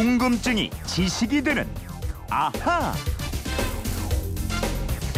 [0.00, 1.68] 궁금증이 지식이 되는
[2.30, 2.94] 아하.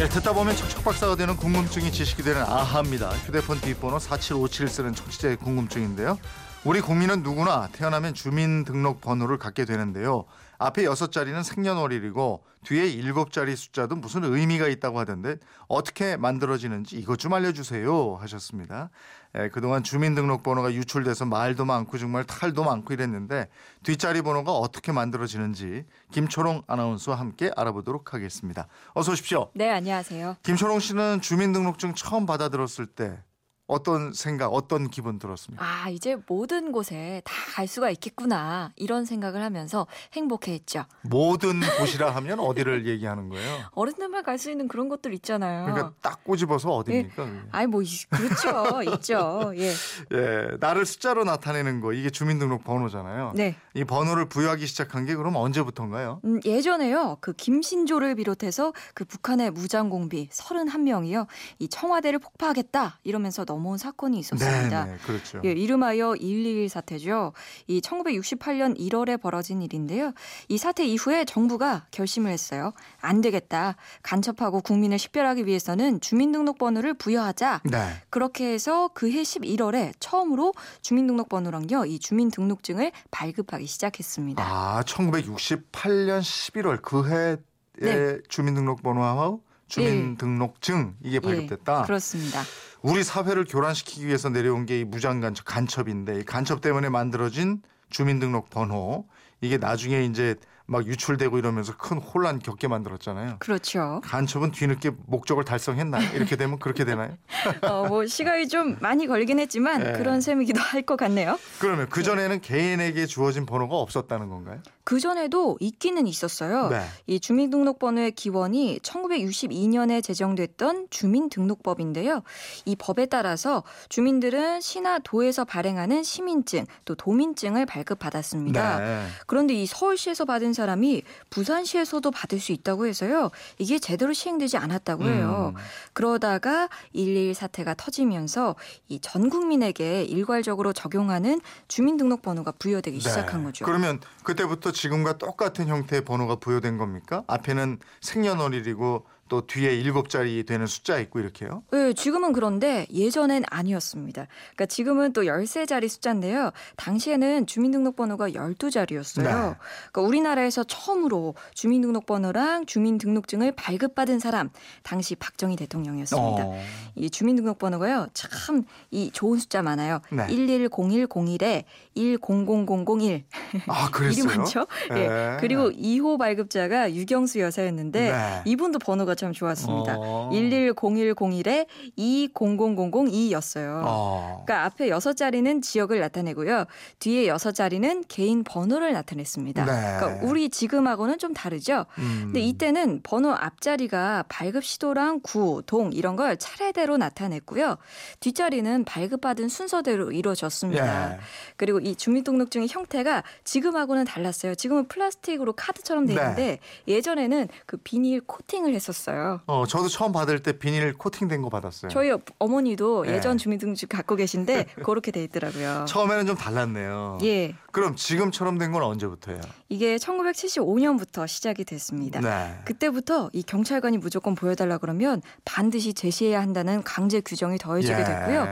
[0.01, 3.11] 예, 듣다 보면 척척박사가 되는 궁금증이 지식이 되는 아하입니다.
[3.11, 6.19] 휴대폰 뒷번호 4757 쓰는 청취자의 궁금증인데요.
[6.65, 10.25] 우리 국민은 누구나 태어나면 주민등록번호를 갖게 되는데요.
[10.65, 15.35] 앞에 여섯 자리는 생년월일이고 뒤에 일곱 자리 숫자도 무슨 의미가 있다고 하던데
[15.67, 18.89] 어떻게 만들어지는지 이것 좀 알려주세요 하셨습니다.
[19.35, 23.49] 예, 그동안 주민등록번호가 유출돼서 말도 많고 정말 탈도 많고 이랬는데
[23.83, 28.67] 뒷자리 번호가 어떻게 만들어지는지 김초롱 아나운서와 함께 알아보도록 하겠습니다.
[28.93, 29.49] 어서 오십시오.
[29.55, 30.37] 네, 안녕하세요.
[30.43, 33.19] 김초롱 씨는 주민등록증 처음 받아들었을 때
[33.67, 35.63] 어떤 생각, 어떤 기분 들었습니까?
[35.65, 38.71] 아, 이제 모든 곳에 다 갈 수가 있겠구나.
[38.77, 40.85] 이런 생각을 하면서 행복해 했죠.
[41.03, 41.59] 모든
[42.01, 43.59] 곳이라 하면 어디를 얘기하는 거예요?
[43.73, 45.65] 어른들만 갈 수 있는 그런 것들 있잖아요.
[45.65, 47.25] 그러니까 딱 꼬집어서 어디입니까?
[47.25, 47.39] 그게?
[47.51, 48.81] 아이, 뭐, 이- 그렇죠.
[48.95, 49.53] 있죠.
[49.55, 49.71] 예.
[50.13, 53.33] 예, 나를 숫자로 나타내는 거 이게 주민등록 번호잖아요.
[53.35, 53.55] 네.
[53.75, 56.21] 이 번호를 부여하기 시작한 게 그럼 언제부터인가요?
[56.25, 57.17] 음, 예전에요.
[57.21, 61.27] 그 김신조를 비롯해서 그 북한의 무장공비 31명이요.
[61.59, 62.99] 이 청와대를 폭파하겠다.
[63.03, 64.85] 이러면서 넘어온 사건이 있었습니다.
[64.85, 65.41] 네, 그렇죠.
[65.45, 67.33] 예, 이름하여 121 사태죠.
[67.67, 70.13] 이 1968년 1월에 벌어진 일인데요.
[70.49, 72.73] 이 사태 이후에 정부가 결심을 했어요.
[72.99, 73.75] 안 되겠다.
[74.01, 77.61] 간첩하고 국민을 식별하기 위해서는 주민등록번호를 부여하자.
[77.65, 77.93] 네.
[78.09, 84.43] 그렇게 해서 그해 11월에 처음으로 주민등록번호랑요, 이 주민등록증을 발급하기 시작했습니다.
[84.43, 87.37] 아, 1968년 11월 그해
[87.79, 88.17] 네.
[88.27, 89.43] 주민등록번호하고
[89.73, 91.81] 주민등록증 이게 발급됐다.
[91.81, 92.41] 예, 그렇습니다.
[92.81, 99.05] 우리 사회를 교란시키기 위해서 내려온 게 이 무장간첩 간첩인데 이 간첩 때문에 만들어진 주민등록 번호
[99.41, 100.35] 이게 나중에 이제
[100.65, 103.35] 막 유출되고 이러면서 큰 혼란 겪게 만들었잖아요.
[103.39, 104.01] 그렇죠.
[104.05, 106.15] 간첩은 뒤늦게 목적을 달성했나요?
[106.15, 107.17] 이렇게 되면 그렇게 되나요?
[107.69, 109.93] 어, 뭐 시간이 좀 많이 걸리긴 했지만 네.
[109.93, 111.39] 그런 셈이기도 할 것 같네요.
[111.59, 114.59] 그러면 그 전에는 개인에게 주어진 번호가 없었다는 건가요?
[114.83, 116.67] 그 전에도 있기는 있었어요.
[116.69, 116.81] 네.
[117.07, 122.21] 이 주민등록번호의 기원이 1962년에 제정됐던 주민등록법인데요.
[122.65, 128.79] 이 법에 따라서 주민들은 시나 도에서 발행하는 시민증 또 도민증을 발급받았습니다.
[128.79, 129.05] 네.
[129.27, 133.29] 그런데 이 서울시에서 받은 사람이 부산시에서도 받을 수 있다고 해서요.
[133.59, 135.53] 이게 제대로 시행되지 않았다고 해요.
[135.55, 135.61] 음.
[135.93, 138.55] 그러다가 1.1 사태가 터지면서
[138.89, 143.65] 이 전 국민에게 일괄적으로 적용하는 주민등록번호가 부여되기 시작한 거죠.
[143.65, 143.71] 네.
[143.71, 147.23] 그러면 그때부터 지금과 똑같은 형태의 번호가 부여된 겁니까?
[147.27, 151.63] 앞에는 생년월일이고 또 뒤에 일곱 자리 되는 숫자 있고 이렇게요?
[151.71, 154.27] 네, 지금은 그런데 예전엔 아니었습니다.
[154.55, 156.51] 그러니까 지금은 또 13자리 숫자인데요.
[156.75, 159.23] 당시에는 주민등록번호가 12자리였어요.
[159.23, 159.29] 네.
[159.31, 164.49] 그러니까 우리나라에서 처음으로 주민등록번호랑 주민등록증을 발급받은 사람
[164.83, 166.43] 당시 박정희 대통령이었습니다.
[166.45, 166.59] 어.
[166.95, 168.07] 이 주민등록번호가요.
[168.13, 169.99] 참 이 좋은 숫자 많아요.
[170.11, 170.27] 네.
[170.27, 171.63] 110101에
[171.95, 173.23] 100001.
[173.67, 174.25] 아, 그랬어요?
[174.25, 174.67] 많죠?
[174.91, 175.01] 네.
[175.05, 175.37] 예.
[175.39, 178.41] 그리고 2호 발급자가 유경수 여사였는데 네.
[178.45, 179.95] 이분도 번호가 참 좋았습니다.
[179.97, 180.29] 어.
[180.33, 181.65] 110101에
[181.97, 183.81] 200002였어요.
[183.85, 184.43] 어.
[184.45, 186.65] 그러니까 앞에 여섯 자리는 지역을 나타내고요.
[186.99, 189.65] 뒤에 여섯 자리는 개인 번호를 나타냈습니다.
[189.65, 189.97] 네.
[189.97, 191.85] 그러니까 우리 지금하고는 좀 다르죠.
[191.99, 192.23] 음.
[192.25, 197.77] 근데 이때는 번호 앞자리가 발급 시도랑 구, 동 이런 걸 차례대로 나타냈고요.
[198.19, 201.13] 뒷자리는 발급받은 순서대로 이루어졌습니다.
[201.13, 201.19] 예.
[201.55, 204.55] 그리고 이 주민등록증의 형태가 지금하고는 달랐어요.
[204.55, 206.21] 지금은 플라스틱으로 카드처럼 돼 네.
[206.21, 209.02] 있는데 예전에는 그 비닐 코팅을 했었어요.
[209.47, 211.89] 어, 저도 처음 받을 때 비닐 코팅된 거 받았어요.
[211.91, 213.13] 저희 어- 어머니도 네.
[213.15, 215.85] 예전 주민등록증 갖고 계신데 그렇게 돼 있더라고요.
[215.87, 217.17] 처음에는 좀 달랐네요.
[217.23, 217.55] 예.
[217.71, 219.41] 그럼 지금처럼 된 건 언제부터예요?
[219.69, 222.19] 이게 1975년부터 시작이 됐습니다.
[222.21, 222.59] 네.
[222.65, 228.03] 그때부터 이 경찰관이 무조건 보여달라 그러면 반드시 제시해야 한다는 강제 규정이 더해지게 예.
[228.03, 228.47] 됐고요.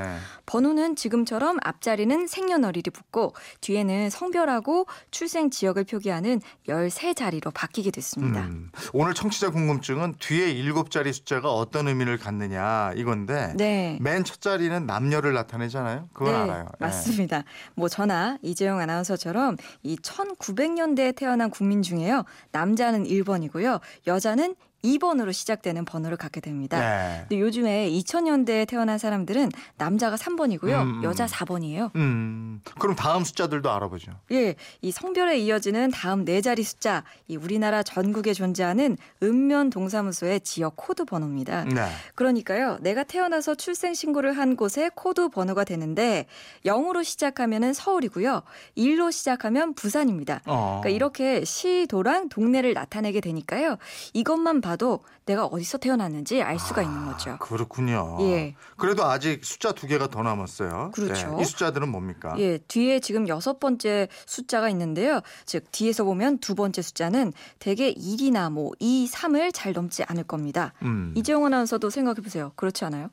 [0.45, 8.41] 번호는 지금처럼 앞자리는 생년월일이 붙고 뒤에는 성별하고 출생 지역을 표기하는 13자리로 바뀌게 됐습니다.
[8.41, 13.97] 음, 오늘 청취자 궁금증은 뒤에 일곱 자리 숫자가 어떤 의미를 갖느냐 이건데 네.
[14.01, 16.09] 맨 첫 자리는 남녀를 나타내잖아요.
[16.13, 16.65] 그건 네, 알아요.
[16.65, 16.85] 예.
[16.85, 17.43] 맞습니다.
[17.75, 22.23] 뭐 저나 이재용 아나운서처럼 이 1900년대에 태어난 국민 중에요.
[22.51, 23.79] 남자는 1번이고요.
[24.07, 26.79] 여자는 2번으로 시작되는 번호를 갖게 됩니다.
[26.79, 27.25] 네.
[27.29, 30.81] 근데 요즘에 2000년대에 태어난 사람들은 남자가 3번이고요.
[30.81, 31.03] 음, 음.
[31.03, 31.95] 여자 4번이에요.
[31.95, 34.11] 음, 그럼 다음 숫자들도 알아보죠.
[34.31, 40.75] 예, 이 성별에 이어지는 다음 네 자리 숫자, 이 우리나라 전국에 존재하는 읍면 동사무소의 지역
[40.75, 41.65] 코드 번호입니다.
[41.65, 41.87] 네.
[42.15, 46.25] 그러니까요, 내가 태어나서 출생 신고를 한 곳의 코드 번호가 되는데
[46.65, 48.41] 0으로 시작하면은 서울이고요,
[48.77, 50.41] 1로 시작하면 부산입니다.
[50.45, 50.79] 어.
[50.81, 53.77] 그러니까 이렇게 시도랑 동네를 나타내게 되니까요.
[54.13, 57.37] 이것만 봐도 내가 어디서 태어났는지 알 수가 있는 거죠.
[57.39, 58.17] 그렇군요.
[58.21, 58.55] 예.
[58.77, 60.91] 그래도 아직 숫자 두 개가 더 남았어요.
[60.93, 61.35] 그렇죠.
[61.35, 62.33] 네, 이 숫자들은 뭡니까?
[62.37, 65.21] 예, 뒤에 지금 여섯 번째 숫자가 있는데요.
[65.45, 70.73] 즉 뒤에서 보면 두 번째 숫자는 대개 1이나 뭐 2, 3을 잘 넘지 않을 겁니다.
[70.81, 71.13] 음.
[71.15, 72.51] 이재용 아나운서도 생각해 보세요.
[72.55, 73.09] 그렇지 않아요?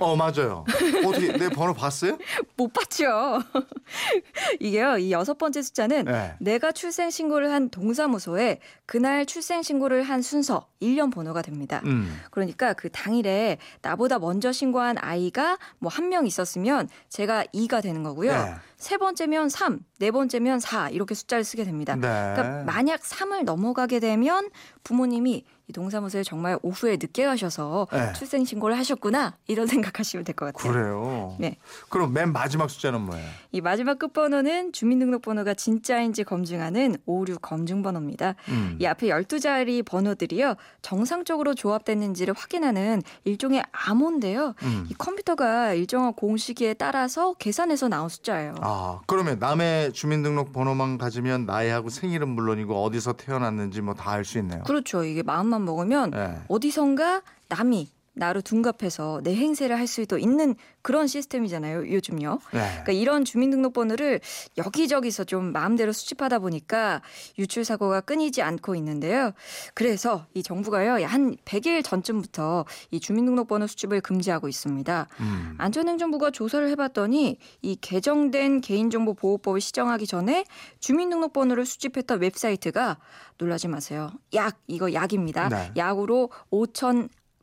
[0.00, 0.64] 어 맞아요.
[1.06, 2.18] 어떻게 내 번호 봤어요?
[2.56, 3.40] 못 봤죠.
[4.60, 4.98] 이게요.
[4.98, 6.34] 이 여섯 번째 숫자는 네.
[6.40, 11.80] 내가 출생 신고를 한 동사무소에 그날 출생 신고를 한 순서 일련 번호가 됩니다.
[11.84, 12.20] 음.
[12.30, 18.32] 그러니까 그 당일에 나보다 먼저 신고한 아이가 뭐 한 명 있었으면 제가 2가 되는 거고요.
[18.32, 18.54] 네.
[18.76, 21.94] 세 번째면 3, 네 번째면 4 이렇게 숫자를 쓰게 됩니다.
[21.94, 22.00] 네.
[22.02, 24.50] 그러니까 만약 3을 넘어가게 되면
[24.82, 28.12] 부모님이 이 동사무소에 정말 오후에 늦게 가셔서 네.
[28.12, 30.72] 출생 신고를 하셨구나 이런 생각하시면 될 것 같아요.
[30.72, 31.36] 그래요.
[31.38, 31.56] 네.
[31.88, 33.26] 그럼 맨 마지막 숫자는 뭐예요?
[33.52, 38.34] 이 마지막 끝번호는 주민등록번호가 진짜인지 검증하는 오류 검증번호입니다.
[38.48, 38.76] 음.
[38.78, 40.56] 이 앞에 12자리 번호들이요.
[40.82, 44.54] 정상적으로 조합됐는지를 확인하는 일종의 암호인데요.
[44.62, 44.86] 음.
[44.90, 48.54] 이 컴퓨터가 일정한 공식에 따라서 계산해서 나온 숫자예요.
[48.60, 54.62] 아 그러면 남의 주민등록번호만 가지면 나이하고 생일은 물론이고 어디서 태어났는지 뭐 다 알 수 있네요.
[54.64, 55.04] 그렇죠.
[55.04, 56.40] 이게 마음 만 먹으면 네.
[56.48, 61.90] 어디선가 남이 나로 둔갑해서 내 행세를 할 수도 있는 그런 시스템이잖아요.
[61.92, 62.38] 요즘요.
[62.52, 62.60] 네.
[62.60, 64.20] 그러니까 이런 주민등록번호를
[64.56, 67.02] 여기저기서 좀 마음대로 수집하다 보니까
[67.38, 69.32] 유출 사고가 끊이지 않고 있는데요.
[69.74, 75.08] 그래서 이 정부가요 한 100일 전쯤부터 이 주민등록번호 수집을 금지하고 있습니다.
[75.20, 75.54] 음.
[75.58, 80.44] 안전행정부가 조사를 해봤더니 이 개정된 개인정보보호법을 시정하기 전에
[80.80, 82.98] 주민등록번호를 수집했던 웹사이트가
[83.38, 84.10] 놀라지 마세요.
[84.34, 85.48] 약 이거 약입니다.
[85.48, 85.72] 네.
[85.76, 86.30] 약으로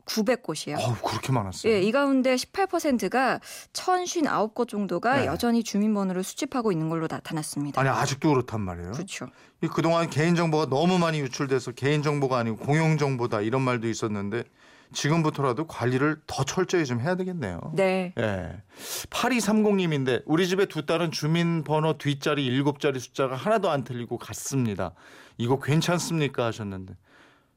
[0.06, 0.78] 5,900곳이에요.
[0.78, 1.72] 어우 그렇게 많았어요.
[1.72, 3.40] 예, 이 가운데 18%가
[3.72, 5.26] 1,059곳 정도가 네.
[5.26, 7.80] 여전히 주민번호를 수집하고 있는 걸로 나타났습니다.
[7.80, 8.92] 아니 아직도 그렇단 말이에요.
[8.92, 9.26] 그렇죠.
[9.62, 14.44] 이 그동안 개인정보가 너무 많이 유출돼서 개인정보가 아니고 공용정보다 이런 말도 있었는데
[14.92, 17.60] 지금부터라도 관리를 더 철저히 좀 해야 되겠네요.
[17.74, 18.12] 네.
[18.18, 18.62] 예.
[19.08, 24.92] 8230님인데 우리 집에 두 딸은 주민번호 뒷자리 일곱 자리 숫자가 하나도 안 틀리고 같습니다.
[25.38, 26.94] 이거 괜찮습니까 하셨는데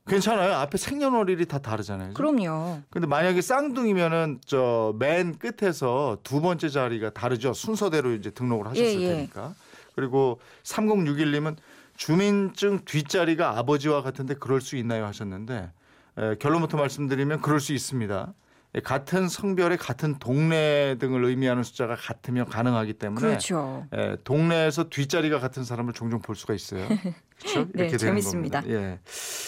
[0.07, 0.53] 괜찮아요.
[0.55, 2.13] 앞에 생년월일이 다 다르잖아요.
[2.13, 2.81] 그럼요.
[2.91, 7.53] 근데 만약에 쌍둥이면은 저 맨 끝에서 두 번째 자리가 다르죠.
[7.53, 9.07] 순서대로 이제 등록을 하셨을 예, 예.
[9.15, 9.55] 테니까.
[9.95, 11.55] 그리고 3061님은
[11.97, 15.71] 주민증 뒷자리가 아버지와 같은데 그럴 수 있나요 하셨는데
[16.17, 18.33] 에, 결론부터 말씀드리면 그럴 수 있습니다.
[18.75, 23.87] 예, 같은 성별의 같은 동네 등을 의미하는 숫자가 같으면 가능하기 때문에 그렇죠.
[23.95, 26.85] 예, 동네에서 뒷자리가 같은 사람을 종종 볼 수가 있어요.
[27.39, 27.59] 그렇죠?
[27.73, 28.61] 네, 이렇게 되는 재밌습니다.
[28.61, 28.79] 겁니다.
[28.81, 28.99] 예.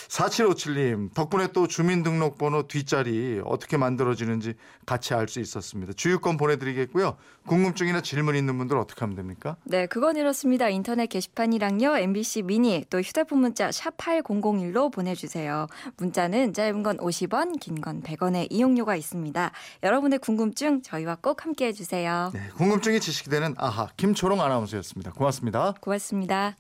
[0.10, 4.56] 4757님 덕분에 또 주민등록번호 뒷자리 어떻게 만들어지는지
[4.86, 5.94] 같이 알 수 있었습니다.
[5.94, 7.18] 주유권 보내드리겠고요.
[7.48, 9.58] 궁금증이나 질문 있는 분들 어떻게 하면 됩니까?
[9.64, 10.70] 네, 그건 이렇습니다.
[10.70, 15.68] 인터넷 게시판이랑요, MBC 미니 또 휴대폰 문자 샵 8001로 보내주세요.
[15.98, 19.52] 문자는 짧은 건 50원, 긴 건 100원의 이용료가 있습니다.
[19.84, 22.32] 여러분의 궁금증 저희와 꼭 함께 해주세요.
[22.34, 25.12] 네, 궁금증이 지식이 되는 아하 김초롱 아나운서였습니다.
[25.12, 25.74] 고맙습니다.
[25.80, 26.58] 고맙습니다.